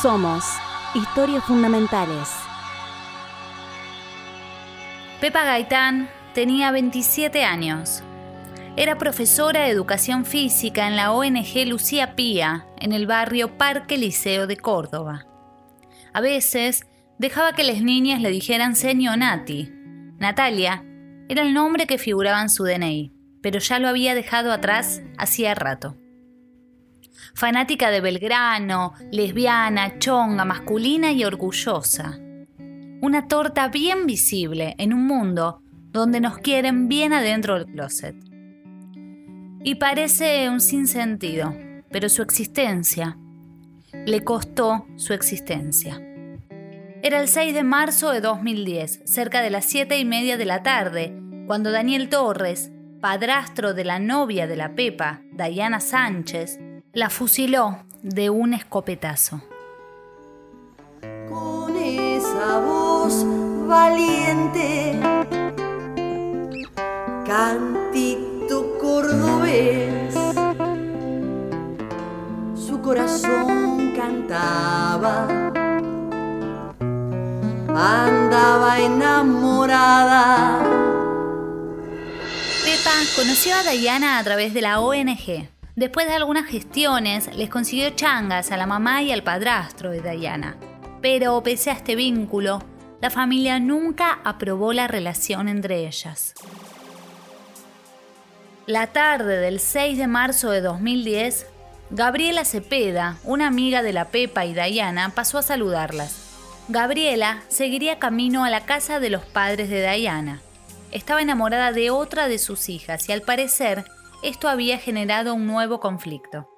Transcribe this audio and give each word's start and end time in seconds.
Somos 0.00 0.44
Historias 0.94 1.44
Fundamentales. 1.44 2.30
Pepa 5.20 5.44
Gaitán 5.44 6.08
tenía 6.32 6.70
27 6.70 7.44
años. 7.44 8.02
Era 8.76 8.96
profesora 8.96 9.60
de 9.60 9.68
educación 9.68 10.24
física 10.24 10.88
en 10.88 10.96
la 10.96 11.12
ONG 11.12 11.66
Lucía 11.66 12.16
Pía, 12.16 12.66
en 12.78 12.92
el 12.92 13.06
barrio 13.06 13.58
Parque 13.58 13.98
Liceo 13.98 14.46
de 14.46 14.56
Córdoba. 14.56 15.26
A 16.14 16.22
veces 16.22 16.86
dejaba 17.18 17.52
que 17.52 17.64
las 17.64 17.82
niñas 17.82 18.22
le 18.22 18.30
dijeran 18.30 18.76
señor 18.76 19.18
Nati. 19.18 19.70
Natalia 20.18 20.82
era 21.28 21.42
el 21.42 21.52
nombre 21.52 21.86
que 21.86 21.98
figuraba 21.98 22.40
en 22.40 22.48
su 22.48 22.64
DNI, 22.64 23.12
pero 23.42 23.58
ya 23.58 23.78
lo 23.78 23.88
había 23.88 24.14
dejado 24.14 24.50
atrás 24.50 25.02
hacía 25.18 25.54
rato. 25.54 25.99
Fanática 27.34 27.90
de 27.90 28.00
Belgrano, 28.00 28.94
lesbiana, 29.10 29.98
chonga, 29.98 30.44
masculina 30.44 31.12
y 31.12 31.24
orgullosa. 31.24 32.18
Una 33.00 33.28
torta 33.28 33.68
bien 33.68 34.06
visible 34.06 34.74
en 34.78 34.92
un 34.92 35.06
mundo 35.06 35.62
donde 35.92 36.20
nos 36.20 36.38
quieren 36.38 36.88
bien 36.88 37.12
adentro 37.12 37.58
del 37.58 37.66
closet. 37.66 38.14
Y 39.62 39.74
parece 39.76 40.48
un 40.48 40.60
sinsentido, 40.60 41.54
pero 41.90 42.08
su 42.08 42.22
existencia 42.22 43.16
le 43.92 44.22
costó 44.22 44.86
su 44.96 45.12
existencia. 45.12 46.00
Era 47.02 47.20
el 47.20 47.28
6 47.28 47.54
de 47.54 47.62
marzo 47.62 48.10
de 48.10 48.20
2010, 48.20 49.02
cerca 49.04 49.42
de 49.42 49.50
las 49.50 49.64
7 49.64 49.98
y 49.98 50.04
media 50.04 50.36
de 50.36 50.44
la 50.44 50.62
tarde, 50.62 51.18
cuando 51.46 51.70
Daniel 51.70 52.08
Torres, 52.08 52.70
padrastro 53.00 53.74
de 53.74 53.84
la 53.84 53.98
novia 53.98 54.46
de 54.46 54.56
la 54.56 54.74
Pepa, 54.74 55.22
Diana 55.32 55.80
Sánchez, 55.80 56.58
la 56.92 57.08
fusiló 57.08 57.84
de 58.02 58.30
un 58.30 58.52
escopetazo. 58.54 59.40
Con 61.28 61.76
esa 61.76 62.58
voz 62.58 63.24
valiente, 63.68 64.98
cantito 67.24 68.76
cordobés, 68.80 70.14
su 72.56 72.80
corazón 72.82 73.92
cantaba, 73.94 75.28
andaba 77.68 78.80
enamorada. 78.80 80.58
Pepa 82.64 82.90
conoció 83.14 83.54
a 83.54 83.62
Diana 83.70 84.18
a 84.18 84.24
través 84.24 84.52
de 84.52 84.62
la 84.62 84.80
ONG. 84.80 85.59
Después 85.80 86.06
de 86.08 86.12
algunas 86.12 86.44
gestiones, 86.44 87.34
les 87.34 87.48
consiguió 87.48 87.88
changas 87.88 88.52
a 88.52 88.58
la 88.58 88.66
mamá 88.66 89.02
y 89.02 89.12
al 89.12 89.22
padrastro 89.22 89.90
de 89.90 90.02
Diana. 90.02 90.58
Pero 91.00 91.42
pese 91.42 91.70
a 91.70 91.72
este 91.72 91.96
vínculo, 91.96 92.62
la 93.00 93.08
familia 93.08 93.58
nunca 93.60 94.20
aprobó 94.22 94.74
la 94.74 94.88
relación 94.88 95.48
entre 95.48 95.86
ellas. 95.86 96.34
La 98.66 98.88
tarde 98.88 99.38
del 99.38 99.58
6 99.58 99.96
de 99.96 100.06
marzo 100.06 100.50
de 100.50 100.60
2010, 100.60 101.46
Gabriela 101.88 102.44
Cepeda, 102.44 103.16
una 103.24 103.46
amiga 103.46 103.82
de 103.82 103.94
la 103.94 104.08
Pepa 104.08 104.44
y 104.44 104.52
Diana, 104.52 105.14
pasó 105.14 105.38
a 105.38 105.42
saludarlas. 105.42 106.14
Gabriela 106.68 107.42
seguiría 107.48 107.98
camino 107.98 108.44
a 108.44 108.50
la 108.50 108.66
casa 108.66 109.00
de 109.00 109.08
los 109.08 109.24
padres 109.24 109.70
de 109.70 109.80
Diana. 109.90 110.42
Estaba 110.92 111.22
enamorada 111.22 111.72
de 111.72 111.88
otra 111.88 112.28
de 112.28 112.38
sus 112.38 112.68
hijas 112.68 113.08
y 113.08 113.12
al 113.12 113.22
parecer 113.22 113.86
esto 114.22 114.48
había 114.48 114.78
generado 114.78 115.34
un 115.34 115.46
nuevo 115.46 115.80
conflicto. 115.80 116.48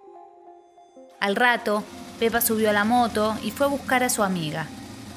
Al 1.20 1.36
rato, 1.36 1.84
Pepa 2.18 2.40
subió 2.40 2.70
a 2.70 2.72
la 2.72 2.84
moto 2.84 3.36
y 3.42 3.50
fue 3.50 3.66
a 3.66 3.70
buscar 3.70 4.02
a 4.02 4.08
su 4.08 4.22
amiga. 4.22 4.66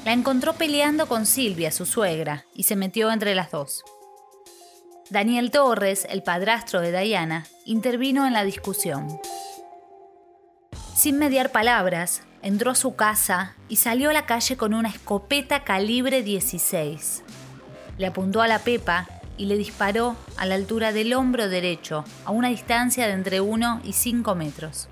La 0.04 0.12
encontró 0.12 0.52
peleando 0.52 1.08
con 1.08 1.26
Silvia, 1.26 1.72
su 1.72 1.84
suegra, 1.84 2.44
y 2.54 2.62
se 2.62 2.76
metió 2.76 3.10
entre 3.10 3.34
las 3.34 3.50
dos. 3.50 3.82
Daniel 5.10 5.50
Torres, 5.50 6.06
el 6.08 6.22
padrastro 6.22 6.80
de 6.80 6.96
Diana, 6.96 7.46
intervino 7.64 8.26
en 8.26 8.32
la 8.32 8.44
discusión. 8.44 9.20
Sin 10.94 11.18
mediar 11.18 11.50
palabras, 11.50 12.22
entró 12.42 12.70
a 12.70 12.76
su 12.76 12.94
casa 12.94 13.54
y 13.68 13.76
salió 13.76 14.10
a 14.10 14.12
la 14.12 14.26
calle 14.26 14.56
con 14.56 14.74
una 14.74 14.88
escopeta 14.88 15.64
calibre 15.64 16.22
16. 16.22 17.24
Le 17.98 18.06
apuntó 18.06 18.42
a 18.42 18.48
la 18.48 18.60
Pepa 18.60 19.08
y 19.38 19.46
le 19.46 19.56
disparó 19.56 20.16
a 20.36 20.46
la 20.46 20.54
altura 20.54 20.92
del 20.92 21.14
hombro 21.14 21.48
derecho, 21.48 22.04
a 22.24 22.30
una 22.30 22.48
distancia 22.48 23.06
de 23.06 23.12
entre 23.12 23.40
1 23.40 23.82
y 23.84 23.92
5 23.92 24.34
metros. 24.34 24.88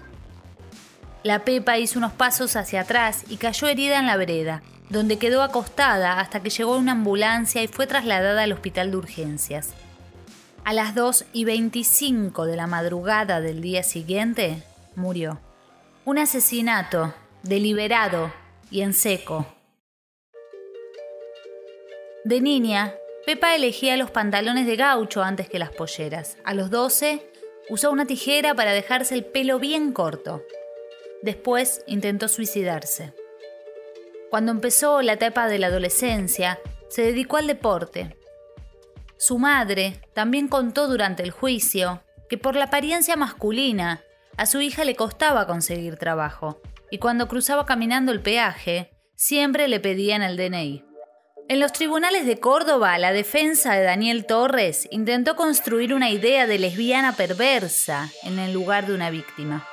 La 1.23 1.45
Pepa 1.45 1.79
hizo 1.79 1.99
unos 1.99 2.13
pasos 2.13 2.55
hacia 2.55 2.83
atrás 2.83 3.25
y 3.29 3.39
cayó 3.39 3.67
herida 3.67 3.99
en 3.99 4.07
la 4.07 4.17
vereda, 4.17 4.63
donde 4.91 5.19
quedó 5.19 5.43
acostada 5.43 6.21
hasta 6.21 6.41
que 6.41 6.51
llegó 6.51 6.77
una 6.77 6.93
ambulancia 6.93 7.63
y 7.63 7.69
fue 7.69 7.87
trasladada 7.87 8.43
al 8.43 8.53
hospital 8.53 8.91
de 8.91 8.97
urgencias. 8.99 9.71
A 10.65 10.73
las 10.73 10.95
2 10.95 11.25
y 11.33 11.45
25 11.45 12.47
de 12.47 12.57
la 12.57 12.67
madrugada 12.67 13.41
del 13.41 13.61
día 13.61 13.83
siguiente, 13.83 14.63
murió. 14.97 15.41
Un 16.05 16.19
asesinato, 16.19 17.15
deliberado 17.43 18.33
y 18.71 18.83
en 18.83 18.93
seco. 18.93 19.47
De 22.25 22.41
niña, 22.41 22.95
Pepa 23.27 23.55
elegía 23.55 23.97
los 23.97 24.11
pantalones 24.11 24.67
de 24.67 24.77
gaucho 24.77 25.23
antes 25.23 25.49
que 25.49 25.59
las 25.59 25.71
polleras. 25.71 26.37
A 26.45 26.53
los 26.53 26.71
12 26.71 27.27
usó 27.71 27.91
una 27.91 28.07
tijera 28.07 28.55
para 28.55 28.73
dejarse 28.73 29.15
el 29.15 29.25
pelo 29.25 29.59
bien 29.59 29.93
corto. 29.93 30.43
Después 31.23 31.83
intentó 31.87 32.29
suicidarse. 32.29 33.15
Cuando 34.29 34.53
empezó 34.53 35.01
la 35.01 35.15
etapa 35.15 35.47
de 35.47 35.59
la 35.59 35.69
adolescencia, 35.69 36.61
se 36.89 37.03
dedicó 37.03 37.39
al 37.39 37.47
deporte. 37.47 38.15
Su 39.17 39.39
madre 39.39 40.01
también 40.13 40.49
contó 40.49 40.87
durante 40.87 41.23
el 41.23 41.31
juicio 41.31 42.03
que 42.29 42.37
por 42.37 42.57
la 42.57 42.65
apariencia 42.65 43.17
masculina 43.17 44.03
a 44.37 44.45
su 44.45 44.61
hija 44.61 44.85
le 44.85 44.97
costaba 44.97 45.47
conseguir 45.47 45.97
trabajo 45.97 46.61
y 46.91 46.99
cuando 46.99 47.27
cruzaba 47.29 47.65
caminando 47.65 48.13
el 48.13 48.21
peaje 48.21 48.91
siempre 49.15 49.69
le 49.69 49.81
pedían 49.81 50.23
el 50.23 50.37
DNI. 50.37 50.85
En 51.47 51.61
los 51.61 51.73
tribunales 51.73 52.25
de 52.25 52.41
Córdoba, 52.41 52.97
la 52.97 53.13
defensa 53.13 53.75
de 53.75 53.83
Daniel 53.83 54.25
Torres 54.25 54.89
intentó 54.91 55.37
construir 55.37 55.93
una 55.93 56.09
idea 56.09 56.47
de 56.47 56.59
lesbiana 56.59 57.17
perversa 57.17 58.11
en 58.23 58.39
el 58.39 58.55
lugar 58.55 58.87
de 58.87 58.95
una 58.95 59.11
víctima. 59.11 59.67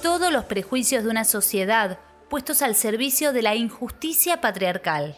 Todos 0.00 0.32
los 0.32 0.44
prejuicios 0.44 1.02
de 1.02 1.10
una 1.10 1.24
sociedad 1.24 1.98
puestos 2.30 2.62
al 2.62 2.76
servicio 2.76 3.32
de 3.32 3.42
la 3.42 3.56
injusticia 3.56 4.40
patriarcal. 4.40 5.16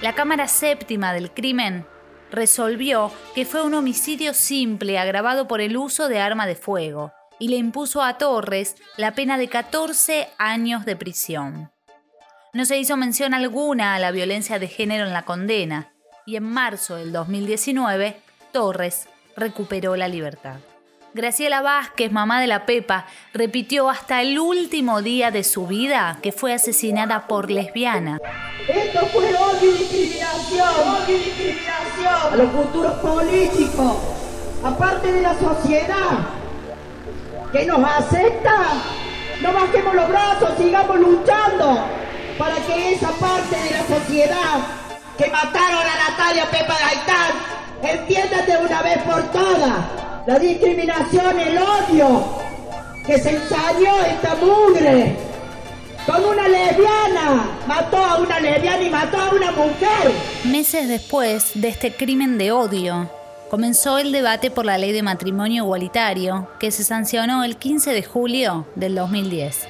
La 0.00 0.14
Cámara 0.14 0.48
Séptima 0.48 1.12
del 1.12 1.32
Crimen 1.32 1.86
resolvió 2.30 3.12
que 3.34 3.44
fue 3.44 3.62
un 3.62 3.74
homicidio 3.74 4.32
simple 4.32 4.98
agravado 4.98 5.46
por 5.46 5.60
el 5.60 5.76
uso 5.76 6.08
de 6.08 6.18
arma 6.18 6.46
de 6.46 6.56
fuego 6.56 7.12
y 7.38 7.48
le 7.48 7.56
impuso 7.56 8.02
a 8.02 8.16
Torres 8.16 8.76
la 8.96 9.14
pena 9.14 9.36
de 9.36 9.48
14 9.48 10.28
años 10.38 10.86
de 10.86 10.96
prisión. 10.96 11.75
No 12.56 12.64
se 12.64 12.78
hizo 12.78 12.96
mención 12.96 13.34
alguna 13.34 13.94
a 13.94 13.98
la 13.98 14.12
violencia 14.12 14.58
de 14.58 14.66
género 14.66 15.04
en 15.04 15.12
la 15.12 15.26
condena 15.26 15.92
y 16.24 16.36
en 16.36 16.44
marzo 16.44 16.96
del 16.96 17.12
2019 17.12 18.16
Torres 18.50 19.08
recuperó 19.36 19.94
la 19.94 20.08
libertad. 20.08 20.54
Graciela 21.12 21.60
Vázquez, 21.60 22.10
mamá 22.10 22.40
de 22.40 22.46
la 22.46 22.64
Pepa, 22.64 23.08
repitió 23.34 23.90
hasta 23.90 24.22
el 24.22 24.38
último 24.38 25.02
día 25.02 25.30
de 25.30 25.44
su 25.44 25.66
vida 25.66 26.18
que 26.22 26.32
fue 26.32 26.54
asesinada 26.54 27.26
por 27.26 27.50
lesbiana. 27.50 28.18
Esto 28.66 29.04
fue 29.08 29.34
odio 29.34 29.74
y 29.74 29.78
discriminación, 29.78 30.68
odio 31.04 31.14
y 31.14 31.24
discriminación 31.24 32.32
a 32.32 32.36
los 32.36 32.52
futuros 32.52 32.92
políticos, 33.00 33.96
aparte 34.64 35.12
de 35.12 35.20
la 35.20 35.38
sociedad 35.38 36.26
que 37.52 37.66
nos 37.66 37.84
acepta. 37.84 38.62
No 39.42 39.52
bajemos 39.52 39.94
los 39.94 40.08
brazos, 40.08 40.56
sigamos 40.56 40.98
luchando 40.98 41.95
para 42.38 42.56
que 42.66 42.94
esa 42.94 43.10
parte 43.12 43.56
de 43.56 43.70
la 43.70 43.86
sociedad 43.86 44.66
que 45.16 45.30
mataron 45.30 45.82
a 45.82 46.10
Natalia 46.10 46.50
Pepa 46.50 46.76
Gaitán 46.78 47.32
entienda 47.82 48.42
de 48.42 48.64
una 48.64 48.82
vez 48.82 48.98
por 49.02 49.22
todas 49.32 50.06
la 50.26 50.38
discriminación, 50.40 51.38
el 51.38 51.56
odio 51.56 52.24
que 53.06 53.16
se 53.18 53.30
ensañó 53.30 53.96
esta 54.04 54.34
mugre 54.34 55.16
con 56.04 56.24
una 56.24 56.48
lesbiana. 56.48 57.48
Mató 57.66 57.96
a 57.96 58.16
una 58.18 58.40
lesbiana 58.40 58.82
y 58.82 58.90
mató 58.90 59.18
a 59.18 59.30
una 59.30 59.52
mujer. 59.52 60.12
Meses 60.44 60.88
después 60.88 61.52
de 61.54 61.68
este 61.68 61.94
crimen 61.94 62.38
de 62.38 62.50
odio, 62.50 63.08
comenzó 63.50 63.98
el 63.98 64.10
debate 64.10 64.50
por 64.50 64.64
la 64.64 64.78
ley 64.78 64.90
de 64.90 65.02
matrimonio 65.02 65.62
igualitario 65.62 66.48
que 66.58 66.72
se 66.72 66.82
sancionó 66.82 67.44
el 67.44 67.56
15 67.56 67.92
de 67.92 68.02
julio 68.02 68.66
del 68.74 68.96
2010. 68.96 69.68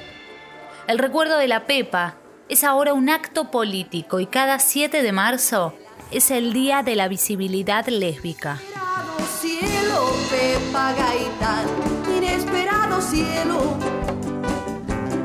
El 0.87 0.97
recuerdo 0.97 1.37
de 1.37 1.47
la 1.47 1.67
Pepa 1.67 2.15
es 2.49 2.63
ahora 2.63 2.93
un 2.93 3.09
acto 3.09 3.51
político 3.51 4.19
y 4.19 4.25
cada 4.25 4.59
7 4.59 5.01
de 5.01 5.11
marzo 5.11 5.73
es 6.11 6.31
el 6.31 6.53
Día 6.53 6.83
de 6.83 6.95
la 6.95 7.07
Visibilidad 7.07 7.85
Lésbica. 7.87 8.59
cielo, 9.39 10.13
Pepa 10.29 10.93
Gaitán, 10.93 11.67
inesperado 12.15 13.01
cielo, 13.01 13.77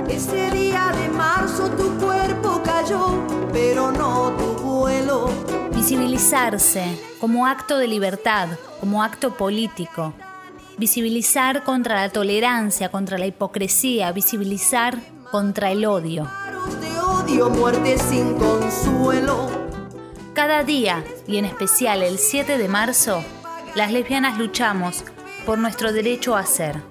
ese 0.09 0.51
día 0.51 0.93
de 0.97 1.09
marzo 1.09 1.71
tu 1.71 1.97
cuerpo 1.99 2.61
cayó, 2.65 3.25
pero 3.53 3.93
no 3.93 4.33
tu 4.37 4.63
vuelo. 4.63 5.31
Visibilizarse 5.75 6.85
como 7.21 7.47
acto 7.47 7.79
de 7.79 7.87
libertad, 7.87 8.49
como 8.81 9.03
acto 9.03 9.37
político. 9.37 10.13
Visibilizar 10.77 11.63
contra 11.63 11.95
la 11.95 12.09
tolerancia, 12.09 12.91
contra 12.91 13.19
la 13.19 13.27
hipocresía, 13.27 14.11
visibilizar 14.11 14.99
contra 15.31 15.71
el 15.71 15.85
odio. 15.85 16.29
Odio, 17.23 17.51
muerte 17.51 17.99
sin 17.99 18.35
consuelo. 18.35 19.49
Cada 20.35 20.65
día, 20.65 21.05
y 21.27 21.37
en 21.37 21.45
especial 21.45 22.03
el 22.03 22.19
7 22.19 22.59
de 22.59 22.69
marzo, 22.69 23.23
las 23.77 23.93
lesbianas 23.93 24.39
luchamos 24.39 25.05
por 25.47 25.59
nuestro 25.59 25.93
derecho 25.93 26.35
a 26.35 26.45
ser, 26.45 26.83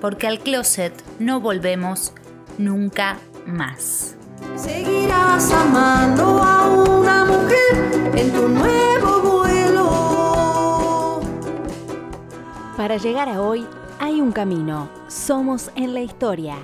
porque 0.00 0.28
al 0.28 0.38
closet 0.38 0.94
no 1.18 1.40
volvemos 1.40 2.12
nunca 2.58 3.18
más. 3.44 4.14
Seguirás 4.54 5.50
amando 5.50 6.40
a 6.42 6.68
una 6.68 7.24
mujer 7.24 8.12
en 8.14 8.32
tu 8.32 8.48
nuevo 8.48 9.40
vuelo. 9.40 11.20
Para 12.76 12.98
llegar 12.98 13.28
a 13.28 13.40
hoy 13.40 13.66
hay 13.98 14.20
un 14.20 14.30
camino. 14.30 14.88
Somos 15.08 15.72
en 15.74 15.92
la 15.92 16.00
historia. 16.00 16.56